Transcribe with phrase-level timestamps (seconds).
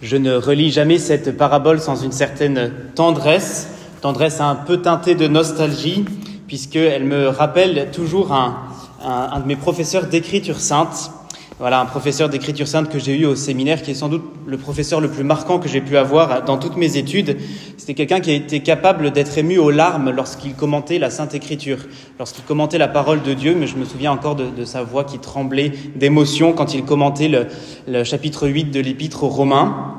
[0.00, 3.68] Je ne relis jamais cette parabole sans une certaine tendresse,
[4.00, 6.04] tendresse un peu teintée de nostalgie,
[6.46, 8.58] puisqu'elle me rappelle toujours un,
[9.04, 11.10] un, de mes professeurs d'écriture sainte.
[11.60, 14.56] Voilà, un professeur d'écriture sainte que j'ai eu au séminaire, qui est sans doute le
[14.58, 17.36] professeur le plus marquant que j'ai pu avoir dans toutes mes études.
[17.76, 21.78] C'était quelqu'un qui a été capable d'être ému aux larmes lorsqu'il commentait la Sainte Écriture,
[22.20, 25.18] lorsqu'il commentait la parole de Dieu, mais je me souviens encore de, sa voix qui
[25.18, 27.28] tremblait d'émotion quand il commentait
[27.88, 29.96] le, chapitre 8 de l'Épître aux Romains.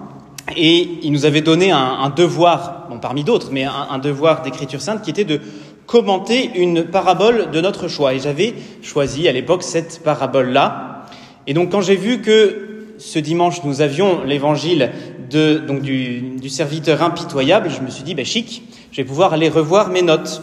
[0.55, 5.01] Et il nous avait donné un, devoir, bon, parmi d'autres, mais un devoir d'écriture sainte
[5.01, 5.41] qui était de
[5.85, 8.13] commenter une parabole de notre choix.
[8.13, 10.98] Et j'avais choisi à l'époque cette parabole-là.
[11.47, 14.91] Et donc quand j'ai vu que ce dimanche nous avions l'évangile
[15.29, 19.49] de, donc du, serviteur impitoyable, je me suis dit, ben chic, je vais pouvoir aller
[19.49, 20.41] revoir mes notes.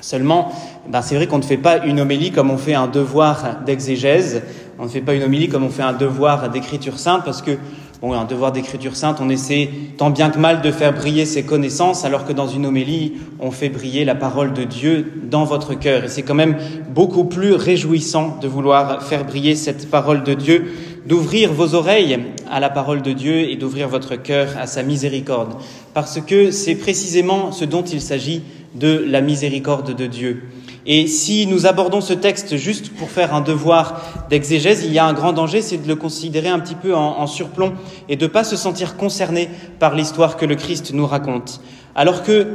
[0.00, 0.52] Seulement,
[0.88, 4.42] ben c'est vrai qu'on ne fait pas une homélie comme on fait un devoir d'exégèse,
[4.78, 7.52] on ne fait pas une homélie comme on fait un devoir d'écriture sainte, parce que
[8.00, 9.68] Bon, un devoir d'écriture sainte, on essaie
[9.98, 13.50] tant bien que mal de faire briller ses connaissances, alors que dans une homélie, on
[13.50, 16.04] fait briller la parole de Dieu dans votre cœur.
[16.04, 16.56] Et c'est quand même
[16.94, 20.72] beaucoup plus réjouissant de vouloir faire briller cette parole de Dieu,
[21.04, 22.18] d'ouvrir vos oreilles
[22.50, 25.52] à la parole de Dieu et d'ouvrir votre cœur à sa miséricorde.
[25.92, 28.40] Parce que c'est précisément ce dont il s'agit
[28.74, 30.44] de la miséricorde de Dieu.
[30.86, 34.00] Et si nous abordons ce texte juste pour faire un devoir
[34.30, 37.26] d'exégèse, il y a un grand danger, c'est de le considérer un petit peu en,
[37.26, 37.74] surplomb
[38.08, 41.60] et de ne pas se sentir concerné par l'histoire que le Christ nous raconte.
[41.94, 42.46] Alors que,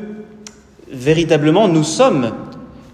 [0.92, 2.32] véritablement, nous sommes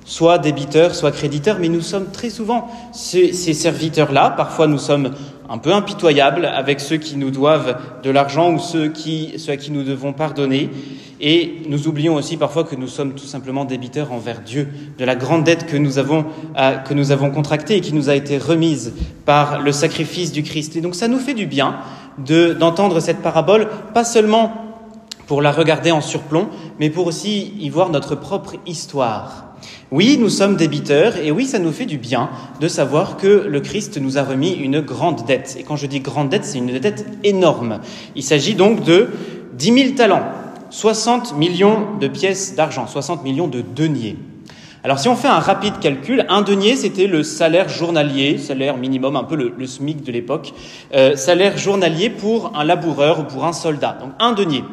[0.03, 4.31] soit débiteurs, soit créditeurs, mais nous sommes très souvent ces, ces serviteurs-là.
[4.31, 5.11] Parfois, nous sommes
[5.51, 9.57] un peu impitoyables avec ceux qui nous doivent de l'argent ou ceux, qui, ceux à
[9.57, 10.69] qui nous devons pardonner.
[11.19, 15.15] Et nous oublions aussi parfois que nous sommes tout simplement débiteurs envers Dieu de la
[15.15, 16.25] grande dette que nous avons,
[16.57, 18.93] euh, que nous avons contractée et qui nous a été remise
[19.25, 20.77] par le sacrifice du Christ.
[20.77, 21.75] Et donc ça nous fait du bien
[22.17, 24.53] d'entendre cette parabole, pas seulement
[25.27, 26.47] pour la regarder en surplomb,
[26.79, 29.50] mais pour aussi y voir notre propre histoire.
[29.91, 32.29] Oui, nous sommes débiteurs, et oui, ça nous fait du bien
[32.59, 35.57] de savoir que le Christ nous a remis une grande dette.
[35.59, 37.79] Et quand je dis grande dette, c'est une dette énorme.
[38.15, 39.09] Il s'agit donc de
[39.57, 40.23] 10 000 talents,
[40.69, 44.17] 60 millions de pièces d'argent, 60 millions de deniers.
[44.83, 49.15] Alors si on fait un rapide calcul, un denier, c'était le salaire journalier, salaire minimum,
[49.15, 50.53] un peu le, SMIC de l'époque,
[50.95, 53.97] euh, salaire journalier pour un laboureur ou pour un soldat.
[54.01, 54.63] Donc un denier.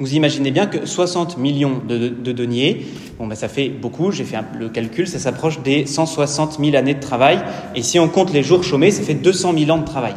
[0.00, 2.86] Vous imaginez bien que 60 millions de, de, de deniers,
[3.18, 6.94] bon, ben, ça fait beaucoup, j'ai fait le calcul, ça s'approche des 160 000 années
[6.94, 7.40] de travail,
[7.74, 10.14] et si on compte les jours chômés, ça fait 200 000 ans de travail.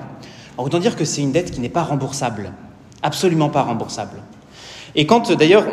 [0.54, 2.54] Alors, autant dire que c'est une dette qui n'est pas remboursable,
[3.02, 4.18] absolument pas remboursable.
[4.94, 5.66] Et quand, d'ailleurs,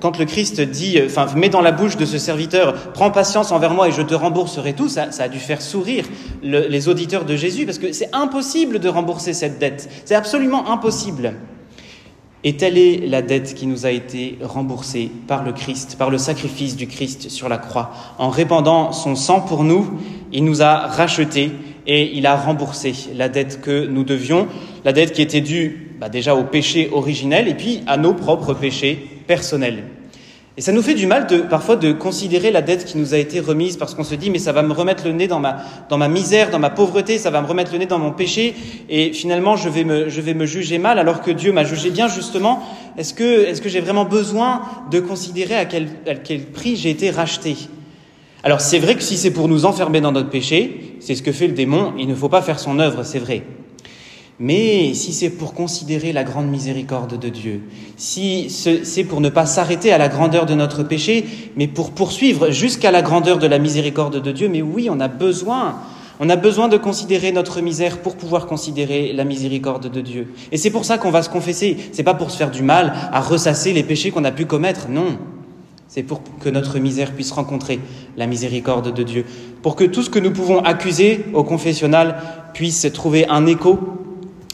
[0.00, 3.74] quand le Christ dit, enfin, met dans la bouche de ce serviteur, prends patience envers
[3.74, 6.04] moi et je te rembourserai tout, ça, ça a dû faire sourire
[6.44, 9.90] le, les auditeurs de Jésus, parce que c'est impossible de rembourser cette dette.
[10.04, 11.32] C'est absolument impossible.
[12.44, 16.18] Et telle est la dette qui nous a été remboursée par le Christ, par le
[16.18, 17.90] sacrifice du Christ sur la croix.
[18.18, 19.98] En répandant son sang pour nous,
[20.32, 21.50] il nous a rachetés
[21.86, 24.46] et il a remboursé la dette que nous devions,
[24.84, 28.54] la dette qui était due bah, déjà au péché originel et puis à nos propres
[28.54, 28.94] péchés
[29.26, 29.84] personnels.
[30.58, 33.16] Et ça nous fait du mal de, parfois de considérer la dette qui nous a
[33.16, 35.58] été remise parce qu'on se dit mais ça va me remettre le nez dans ma,
[35.88, 38.56] dans ma misère, dans ma pauvreté, ça va me remettre le nez dans mon péché
[38.88, 41.90] et finalement je vais me, je vais me juger mal alors que Dieu m'a jugé
[41.90, 42.60] bien justement.
[42.96, 46.90] Est-ce que, est-ce que j'ai vraiment besoin de considérer à quel, à quel prix j'ai
[46.90, 47.54] été racheté?
[48.42, 51.30] Alors c'est vrai que si c'est pour nous enfermer dans notre péché, c'est ce que
[51.30, 53.44] fait le démon, il ne faut pas faire son œuvre, c'est vrai.
[54.40, 57.62] Mais si c'est pour considérer la grande miséricorde de Dieu,
[57.96, 61.24] si c'est pour ne pas s'arrêter à la grandeur de notre péché,
[61.56, 65.08] mais pour poursuivre jusqu'à la grandeur de la miséricorde de Dieu, mais oui, on a
[65.08, 65.80] besoin,
[66.20, 70.32] on a besoin de considérer notre misère pour pouvoir considérer la miséricorde de Dieu.
[70.52, 71.76] Et c'est pour ça qu'on va se confesser.
[71.90, 74.88] C'est pas pour se faire du mal, à ressasser les péchés qu'on a pu commettre.
[74.88, 75.18] Non.
[75.88, 77.80] C'est pour que notre misère puisse rencontrer
[78.16, 79.24] la miséricorde de Dieu.
[79.62, 82.20] Pour que tout ce que nous pouvons accuser au confessionnal
[82.52, 83.80] puisse trouver un écho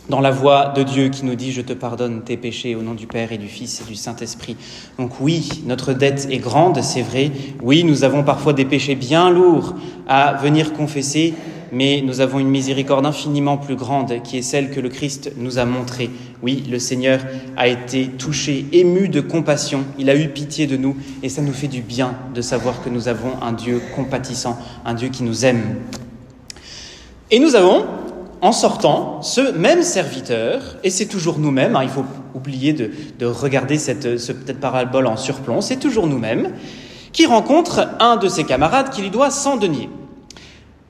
[0.09, 2.95] dans la voix de Dieu qui nous dit Je te pardonne tes péchés au nom
[2.95, 4.56] du Père et du Fils et du Saint-Esprit.
[4.98, 7.30] Donc oui, notre dette est grande, c'est vrai.
[7.62, 9.74] Oui, nous avons parfois des péchés bien lourds
[10.06, 11.34] à venir confesser,
[11.72, 15.59] mais nous avons une miséricorde infiniment plus grande qui est celle que le Christ nous
[15.59, 16.10] a montrée.
[16.42, 17.21] Oui, le Seigneur
[17.56, 21.53] a été touché, ému de compassion, il a eu pitié de nous, et ça nous
[21.53, 25.45] fait du bien de savoir que nous avons un Dieu compatissant, un Dieu qui nous
[25.47, 25.77] aime.
[27.30, 27.86] Et nous avons
[28.44, 32.04] en sortant, ce même serviteur, et c'est toujours nous-mêmes, hein, il faut
[32.34, 36.52] oublier de, de regarder cette, ce peut-être parabole en surplomb, c'est toujours nous-mêmes,
[37.14, 39.88] qui rencontre un de ses camarades qui lui doit 100 deniers.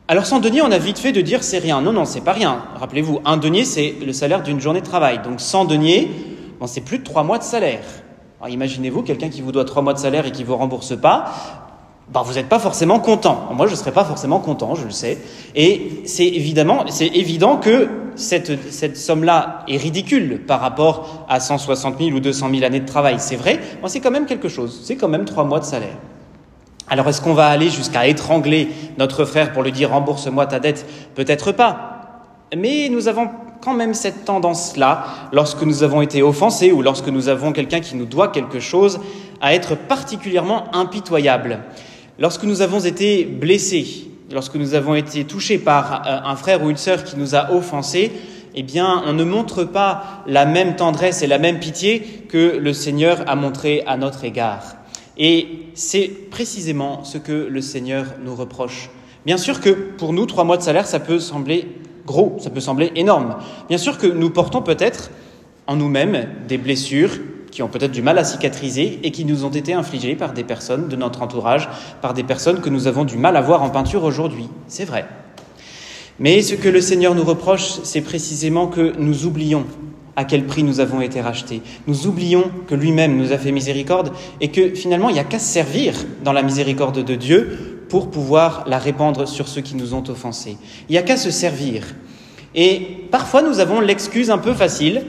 [0.08, 1.80] Alors 100 deniers, on a vite fait de dire c'est rien.
[1.80, 2.64] Non, non, c'est pas rien.
[2.74, 5.20] Rappelez-vous, un denier, c'est le salaire d'une journée de travail.
[5.22, 6.10] Donc 100 deniers,
[6.66, 7.84] c'est plus de 3 mois de salaire.
[8.46, 11.32] Imaginez-vous quelqu'un qui vous doit 3 mois de salaire et qui vous rembourse pas,
[12.12, 13.48] ben, vous n'êtes pas forcément content.
[13.52, 15.18] Moi, je ne serais pas forcément content, je le sais.
[15.54, 21.98] Et c'est évidemment, c'est évident que cette, cette somme-là est ridicule par rapport à 160
[21.98, 23.16] 000 ou 200 000 années de travail.
[23.18, 24.82] C'est vrai, moi, c'est quand même quelque chose.
[24.84, 25.96] C'est quand même 3 mois de salaire.
[26.88, 28.68] Alors est-ce qu'on va aller jusqu'à étrangler
[28.98, 30.86] notre frère pour lui dire rembourse-moi ta dette?
[31.14, 32.20] Peut-être pas.
[32.54, 33.30] Mais nous avons
[33.62, 37.96] quand même cette tendance-là, lorsque nous avons été offensés ou lorsque nous avons quelqu'un qui
[37.96, 39.00] nous doit quelque chose,
[39.40, 41.60] à être particulièrement impitoyable.
[42.18, 46.70] Lorsque nous avons été blessés, lorsque nous avons été touchés par euh, un frère ou
[46.70, 48.12] une sœur qui nous a offensés,
[48.54, 52.72] eh bien, on ne montre pas la même tendresse et la même pitié que le
[52.72, 54.62] Seigneur a montré à notre égard.
[55.18, 58.90] Et c'est précisément ce que le Seigneur nous reproche.
[59.26, 61.66] Bien sûr que pour nous, trois mois de salaire, ça peut sembler
[62.06, 63.36] gros, ça peut sembler énorme.
[63.68, 65.10] Bien sûr que nous portons peut-être
[65.66, 67.10] en nous-mêmes des blessures
[67.54, 70.42] qui ont peut-être du mal à cicatriser et qui nous ont été infligées par des
[70.42, 71.68] personnes de notre entourage,
[72.02, 74.48] par des personnes que nous avons du mal à voir en peinture aujourd'hui.
[74.66, 75.06] C'est vrai.
[76.18, 79.66] Mais ce que le Seigneur nous reproche, c'est précisément que nous oublions
[80.16, 81.62] à quel prix nous avons été rachetés.
[81.86, 84.10] Nous oublions que lui-même nous a fait miséricorde
[84.40, 88.10] et que finalement il n'y a qu'à se servir dans la miséricorde de Dieu pour
[88.10, 90.56] pouvoir la répandre sur ceux qui nous ont offensés.
[90.88, 91.94] Il n'y a qu'à se servir.
[92.56, 95.04] Et parfois nous avons l'excuse un peu facile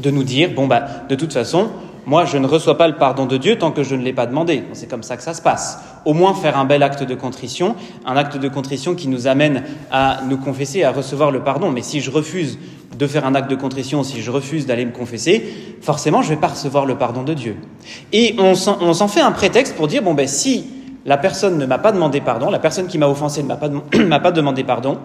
[0.00, 1.70] de nous dire, bon bah de toute façon,
[2.06, 4.26] moi, je ne reçois pas le pardon de Dieu tant que je ne l'ai pas
[4.26, 4.64] demandé.
[4.72, 5.78] C'est comme ça que ça se passe.
[6.04, 7.76] Au moins faire un bel acte de contrition,
[8.06, 11.70] un acte de contrition qui nous amène à nous confesser, à recevoir le pardon.
[11.70, 12.58] Mais si je refuse
[12.98, 16.34] de faire un acte de contrition, si je refuse d'aller me confesser, forcément, je ne
[16.34, 17.56] vais pas recevoir le pardon de Dieu.
[18.12, 20.66] Et on s'en fait un prétexte pour dire, bon ben si
[21.06, 23.68] la personne ne m'a pas demandé pardon, la personne qui m'a offensé ne m'a pas,
[24.20, 24.98] pas demandé pardon,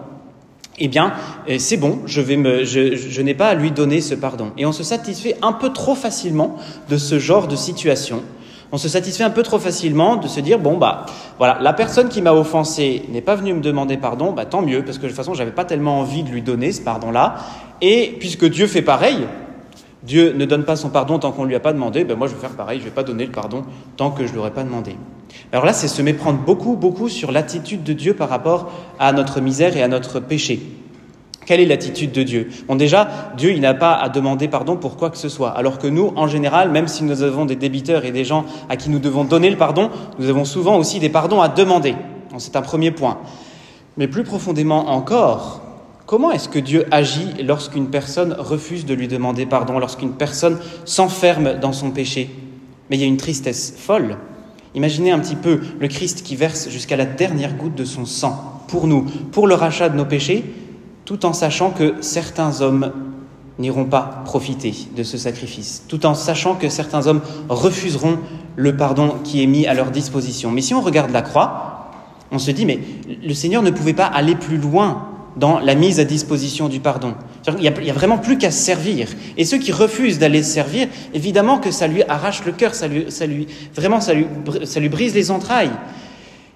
[0.78, 1.12] eh bien,
[1.48, 4.52] euh, c'est bon, je, vais me, je, n'ai pas à lui donner ce pardon.
[4.58, 6.56] Et on se satisfait un peu trop facilement
[6.88, 8.22] de ce genre de situation.
[8.72, 11.06] On se satisfait un peu trop facilement de se dire bon bah
[11.38, 14.84] voilà la personne qui m'a offensé n'est pas venue me demander pardon bah tant mieux
[14.84, 17.36] parce que de toute façon j'avais pas tellement envie de lui donner ce pardon là
[17.80, 19.18] et puisque Dieu fait pareil
[20.06, 22.28] Dieu ne donne pas son pardon tant qu'on ne lui a pas demandé ben moi
[22.28, 23.64] je vais faire pareil je vais pas donner le pardon
[23.96, 24.96] tant que je l'aurais pas demandé
[25.52, 29.40] alors là, c'est se méprendre beaucoup, beaucoup sur l'attitude de Dieu par rapport à notre
[29.40, 30.60] misère et à notre péché.
[31.44, 32.50] Quelle est l'attitude de Dieu?
[32.66, 35.50] Bon, déjà, Dieu, il n'a pas à demander pardon pour quoi que ce soit.
[35.50, 38.76] Alors que nous, en général, même si nous avons des débiteurs et des gens à
[38.76, 41.94] qui nous devons donner le pardon, nous avons souvent aussi des pardons à demander.
[42.38, 43.18] C'est un premier point.
[43.96, 45.62] Mais plus profondément encore,
[46.06, 51.58] comment est-ce que Dieu agit lorsqu'une personne refuse de lui demander pardon, lorsqu'une personne s'enferme
[51.60, 52.30] dans son péché?
[52.88, 54.16] Mais il y a une tristesse folle.
[54.74, 58.62] Imaginez un petit peu le Christ qui verse jusqu'à la dernière goutte de son sang
[58.68, 60.44] pour nous, pour le rachat de nos péchés,
[61.04, 62.92] tout en sachant que certains hommes
[63.58, 68.18] n'iront pas profiter de ce sacrifice, tout en sachant que certains hommes refuseront
[68.54, 70.50] le pardon qui est mis à leur disposition.
[70.50, 71.90] Mais si on regarde la croix,
[72.30, 72.80] on se dit, mais
[73.22, 77.14] le Seigneur ne pouvait pas aller plus loin dans la mise à disposition du pardon.
[77.46, 79.08] Il n'y a, vraiment plus qu'à se servir.
[79.36, 82.88] Et ceux qui refusent d'aller se servir, évidemment que ça lui arrache le cœur, ça
[82.88, 83.06] lui,
[83.74, 84.26] vraiment ça lui,
[84.64, 85.72] ça lui brise les entrailles.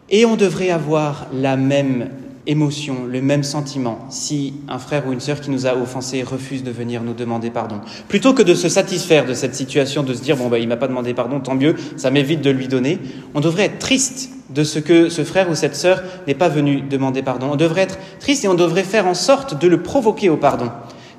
[0.08, 2.08] Et on devrait avoir la même
[2.46, 6.64] émotion, le même sentiment si un frère ou une sœur qui nous a offensés refuse
[6.64, 7.80] de venir nous demander pardon.
[8.08, 10.78] Plutôt que de se satisfaire de cette situation, de se dire bon bah il m'a
[10.78, 12.98] pas demandé pardon, tant mieux, ça m'évite de lui donner,
[13.34, 16.80] on devrait être triste de ce que ce frère ou cette sœur n'est pas venu
[16.80, 17.50] demander pardon.
[17.52, 20.70] On devrait être triste et on devrait faire en sorte de le provoquer au pardon.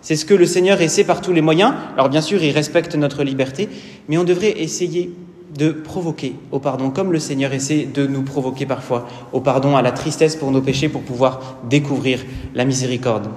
[0.01, 1.73] C'est ce que le Seigneur essaie par tous les moyens.
[1.93, 3.69] Alors bien sûr, il respecte notre liberté,
[4.09, 5.13] mais on devrait essayer
[5.57, 9.81] de provoquer au pardon, comme le Seigneur essaie de nous provoquer parfois au pardon, à
[9.81, 12.23] la tristesse pour nos péchés, pour pouvoir découvrir
[12.55, 13.27] la miséricorde.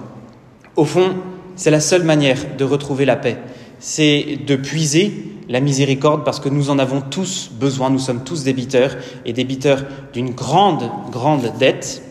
[0.76, 1.14] Au fond,
[1.56, 3.38] c'est la seule manière de retrouver la paix,
[3.78, 5.12] c'est de puiser
[5.48, 9.84] la miséricorde parce que nous en avons tous besoin, nous sommes tous débiteurs et débiteurs
[10.12, 12.02] d'une grande, grande dette.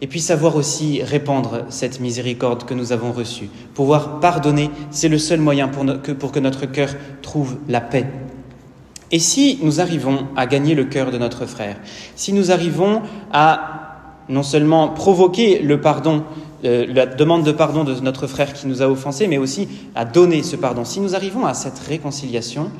[0.00, 3.48] Et puis savoir aussi répandre cette miséricorde que nous avons reçue.
[3.74, 5.84] Pouvoir pardonner, c'est le seul moyen pour,
[6.18, 6.90] pour que notre cœur
[7.22, 8.06] trouve la paix
[9.10, 11.76] et si nous arrivons à gagner le cœur de notre frère,
[12.14, 13.02] si nous arrivons
[13.32, 13.84] à
[14.28, 16.24] non seulement provoquer le pardon,
[16.64, 20.04] euh, la demande de pardon de notre frère qui nous a offensés, mais aussi à
[20.04, 22.70] donner ce pardon, si nous arrivons à cette réconciliation,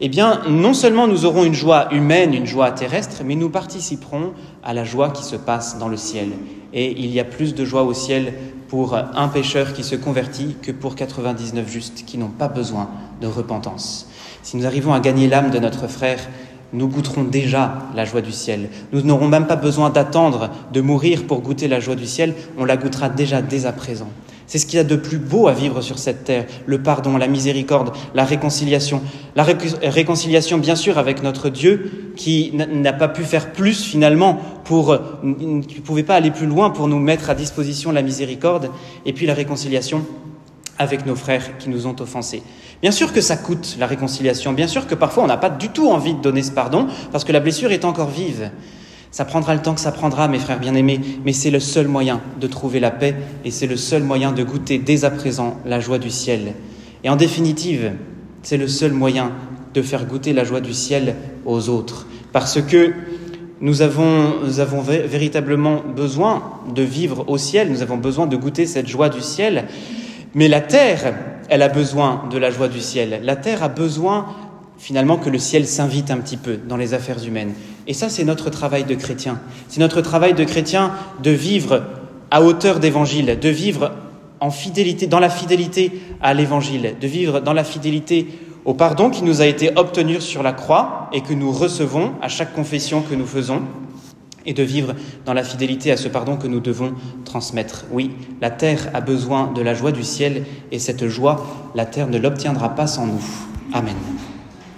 [0.00, 4.32] eh bien, non seulement nous aurons une joie humaine, une joie terrestre, mais nous participerons
[4.64, 6.30] à la joie qui se passe dans le ciel.
[6.72, 8.32] Et il y a plus de joie au ciel
[8.68, 12.88] pour un pécheur qui se convertit que pour 99 justes qui n'ont pas besoin
[13.20, 14.08] de repentance.
[14.42, 16.20] Si nous arrivons à gagner l'âme de notre frère,
[16.72, 18.68] nous goûterons déjà la joie du ciel.
[18.92, 22.64] Nous n'aurons même pas besoin d'attendre de mourir pour goûter la joie du ciel, on
[22.64, 24.08] la goûtera déjà dès à présent.
[24.46, 27.16] C'est ce qu'il y a de plus beau à vivre sur cette terre, le pardon,
[27.16, 29.00] la miséricorde, la réconciliation.
[29.36, 35.46] La réconciliation, bien sûr, avec notre Dieu, qui n'a pas pu faire plus finalement qui
[35.46, 38.70] ne pouvait pas aller plus loin pour nous mettre à disposition la miséricorde,
[39.06, 40.04] et puis la réconciliation
[40.80, 42.42] avec nos frères qui nous ont offensés.
[42.80, 45.68] Bien sûr que ça coûte la réconciliation, bien sûr que parfois on n'a pas du
[45.68, 48.50] tout envie de donner ce pardon parce que la blessure est encore vive.
[49.10, 52.22] Ça prendra le temps que ça prendra, mes frères bien-aimés, mais c'est le seul moyen
[52.40, 55.80] de trouver la paix et c'est le seul moyen de goûter dès à présent la
[55.80, 56.54] joie du ciel.
[57.04, 57.92] Et en définitive,
[58.42, 59.32] c'est le seul moyen
[59.74, 62.06] de faire goûter la joie du ciel aux autres.
[62.32, 62.94] Parce que
[63.60, 66.42] nous avons, nous avons véritablement besoin
[66.74, 69.66] de vivre au ciel, nous avons besoin de goûter cette joie du ciel,
[70.34, 71.14] mais la terre,
[71.48, 73.20] elle a besoin de la joie du ciel.
[73.24, 74.26] La terre a besoin
[74.78, 77.52] finalement que le ciel s'invite un petit peu dans les affaires humaines.
[77.86, 79.40] Et ça, c'est notre travail de chrétien.
[79.68, 81.82] C'est notre travail de chrétien de vivre
[82.30, 83.92] à hauteur d'évangile, de vivre
[84.40, 88.26] en fidélité, dans la fidélité à l'évangile, de vivre dans la fidélité
[88.64, 92.28] au pardon qui nous a été obtenu sur la croix et que nous recevons à
[92.28, 93.62] chaque confession que nous faisons,
[94.46, 94.94] et de vivre
[95.26, 96.94] dans la fidélité à ce pardon que nous devons
[97.24, 97.84] transmettre.
[97.90, 102.08] Oui, la terre a besoin de la joie du ciel, et cette joie, la terre
[102.08, 103.24] ne l'obtiendra pas sans nous.
[103.72, 103.96] Amen.